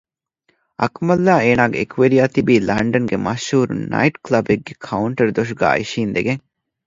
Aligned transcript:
އަކުމަލްއާއި 0.81 1.41
އޭނާގެ 1.47 1.77
އެކުވެރިޔާ 1.79 2.23
ތިބީ 2.33 2.53
ލަންޑަންގެ 2.69 3.17
މަޝްހޫރު 3.25 3.73
ނައިޓު 3.91 4.17
ކުލަބެއްގެ 4.23 4.73
ކައުންޓަރު 4.85 5.31
ދޮށުގައި 5.37 5.77
އިށީނދެގެން 5.77 6.43